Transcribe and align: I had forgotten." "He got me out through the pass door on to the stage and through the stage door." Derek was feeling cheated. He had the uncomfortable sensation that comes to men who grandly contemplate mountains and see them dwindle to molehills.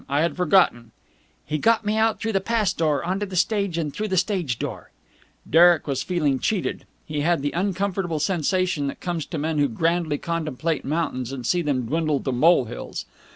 I 0.09 0.21
had 0.21 0.35
forgotten." 0.35 0.93
"He 1.45 1.59
got 1.59 1.85
me 1.85 1.95
out 1.95 2.19
through 2.19 2.31
the 2.31 2.41
pass 2.41 2.73
door 2.73 3.03
on 3.03 3.19
to 3.19 3.25
the 3.27 3.35
stage 3.35 3.77
and 3.77 3.93
through 3.93 4.07
the 4.07 4.17
stage 4.17 4.57
door." 4.57 4.89
Derek 5.47 5.85
was 5.85 6.01
feeling 6.01 6.39
cheated. 6.39 6.85
He 7.05 7.21
had 7.21 7.43
the 7.43 7.51
uncomfortable 7.51 8.17
sensation 8.17 8.87
that 8.87 8.99
comes 8.99 9.27
to 9.27 9.37
men 9.37 9.59
who 9.59 9.67
grandly 9.67 10.17
contemplate 10.17 10.83
mountains 10.83 11.31
and 11.31 11.45
see 11.45 11.61
them 11.61 11.85
dwindle 11.85 12.19
to 12.21 12.31
molehills. 12.31 13.05